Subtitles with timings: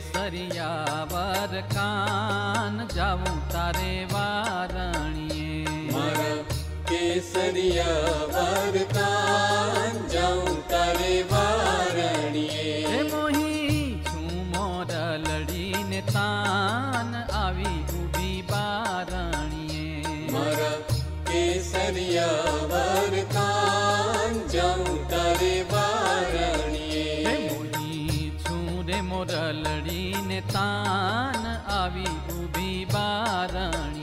[0.00, 6.32] सरियावर कान जाऊँ तारे वारणिए मारा
[6.90, 7.88] केसरिया
[8.34, 8.78] वार
[30.45, 33.94] તાન આવી ઊભી બારણીએ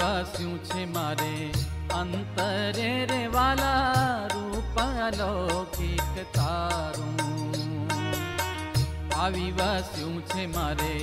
[0.00, 1.50] વાસ્યું છે મારે
[1.90, 7.90] અંતરે રે વાલા રૂપ અલૌકિક તારું
[9.16, 10.94] આવી વાસ્યું છે મારે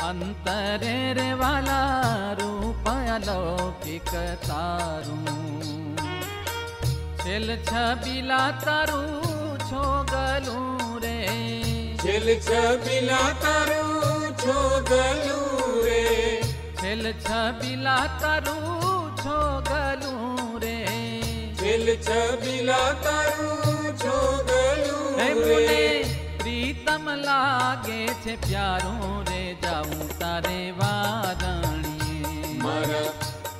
[0.00, 5.26] અંતરે રે વાલા રૂપ અલૌકિક તારું
[7.22, 11.18] છેલ છબીલા તારું છો ગલું રે
[12.02, 15.47] છેલ છબીલા તારું છો ગલું રે
[16.88, 19.38] છેલ છબીલા તારું છો
[19.68, 20.78] ગલું રે
[21.60, 24.16] છેલ છબીલા તારું છો
[24.50, 25.84] હે ગલું મુને રે
[26.38, 33.08] પ્રીતમ લાગે છે પ્યારું રે જાઉં તારે વારણીએ મારા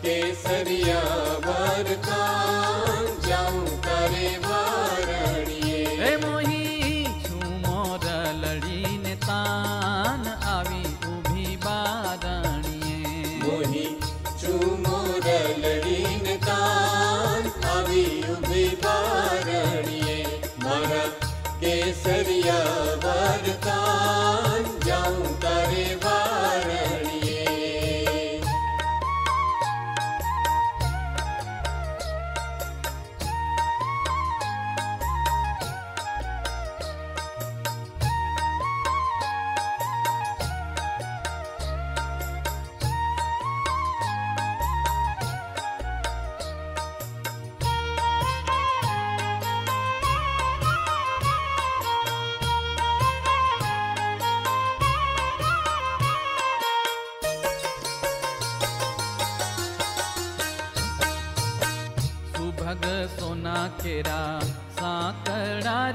[0.02, 4.28] કેસરિયા વરદાન જાઉં તારે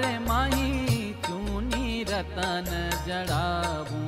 [0.04, 2.70] रे माही चूनी रतन
[3.06, 4.00] जड़ाबू?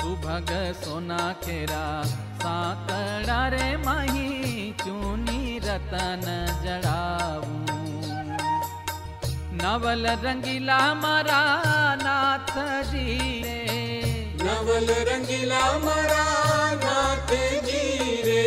[0.00, 0.50] सुभग
[0.84, 2.02] सोना केरा
[2.42, 6.26] साकड़ा रे माही चूनी रतन
[6.64, 7.58] जड़ाबू?
[9.62, 11.42] नवल रंगीला मरा
[12.02, 12.52] नाथ
[12.90, 13.58] जी रे।
[14.42, 16.24] नवल रंगीला मरा
[16.84, 17.34] नाथ
[17.66, 18.46] जी रे।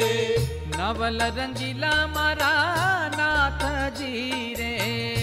[0.77, 2.53] नवल रंगीला मरा
[3.17, 3.63] नाथ
[3.99, 5.22] जी रे।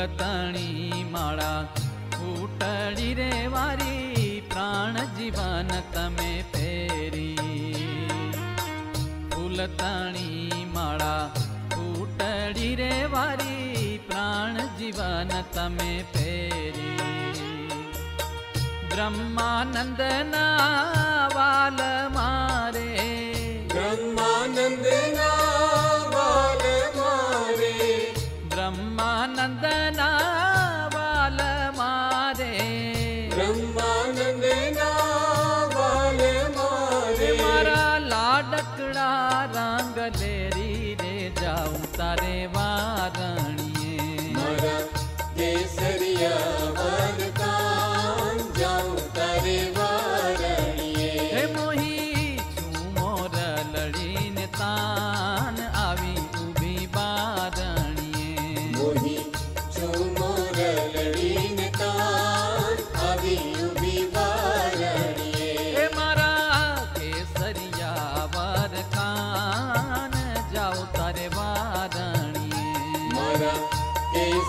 [0.00, 1.64] ફૂલતણી માળા
[2.12, 7.74] ફૂટડી રે વારી પ્રાણ જીવન તમે ફેરી
[9.32, 11.24] ફૂલતણી માળા
[11.74, 17.12] ફૂટડી રે વારી પ્રાણ જીવન તમે ફેરી
[18.88, 20.48] બ્રહ્માનંદના
[21.36, 21.80] વાલ
[22.14, 22.88] મારે
[23.70, 25.29] બ્રહ્માનંદના
[41.55, 43.60] उतारे वारण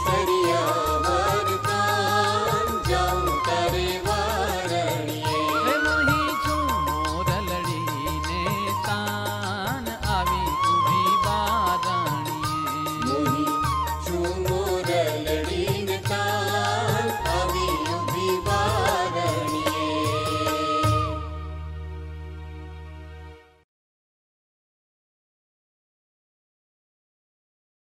[0.04, 0.31] 30.